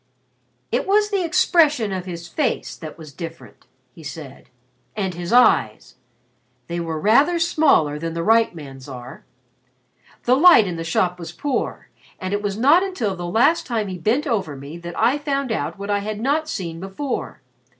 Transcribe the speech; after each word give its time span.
"It 0.71 0.87
was 0.87 1.11
the 1.11 1.23
expression 1.23 1.91
of 1.91 2.07
his 2.07 2.27
face 2.27 2.75
that 2.75 2.97
was 2.97 3.13
different," 3.13 3.67
he 3.93 4.01
said. 4.01 4.49
"And 4.95 5.13
his 5.13 5.31
eyes. 5.31 5.93
They 6.65 6.79
are 6.79 6.99
rather 6.99 7.37
smaller 7.37 7.99
than 7.99 8.15
the 8.15 8.23
right 8.23 8.55
man's 8.55 8.89
are. 8.89 9.25
The 10.23 10.33
light 10.35 10.65
in 10.65 10.75
the 10.75 10.83
shop 10.83 11.19
was 11.19 11.31
poor, 11.31 11.89
and 12.19 12.33
it 12.33 12.41
was 12.41 12.57
not 12.57 12.81
until 12.81 13.15
the 13.15 13.27
last 13.27 13.67
time 13.67 13.89
he 13.89 13.99
bent 13.99 14.25
over 14.25 14.55
me 14.55 14.75
that 14.79 14.97
I 14.97 15.19
found 15.19 15.51
out 15.51 15.77
what 15.77 15.91
I 15.91 15.99
had 15.99 16.19
not 16.19 16.49
seen 16.49 16.79
before. 16.79 17.43